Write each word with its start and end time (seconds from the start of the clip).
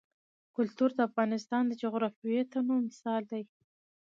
کلتور 0.55 0.89
د 0.95 0.99
افغانستان 1.09 1.63
د 1.67 1.71
جغرافیوي 1.81 2.41
تنوع 2.51 2.79
مثال 2.87 3.21
دی. 3.31 3.43